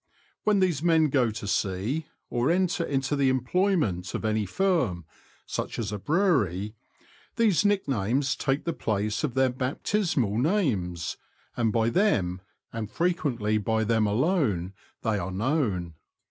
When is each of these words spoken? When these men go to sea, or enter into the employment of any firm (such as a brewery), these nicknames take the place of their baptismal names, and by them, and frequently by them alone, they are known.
When 0.45 0.61
these 0.61 0.81
men 0.81 1.09
go 1.11 1.29
to 1.29 1.45
sea, 1.47 2.07
or 2.31 2.49
enter 2.49 2.83
into 2.83 3.15
the 3.15 3.29
employment 3.29 4.15
of 4.15 4.25
any 4.25 4.47
firm 4.47 5.05
(such 5.45 5.77
as 5.77 5.91
a 5.91 5.99
brewery), 5.99 6.73
these 7.35 7.63
nicknames 7.63 8.35
take 8.35 8.63
the 8.63 8.73
place 8.73 9.23
of 9.23 9.35
their 9.35 9.51
baptismal 9.51 10.39
names, 10.39 11.17
and 11.55 11.71
by 11.71 11.89
them, 11.91 12.41
and 12.73 12.89
frequently 12.89 13.59
by 13.59 13.83
them 13.83 14.07
alone, 14.07 14.73
they 15.03 15.19
are 15.19 15.29
known. 15.31 15.93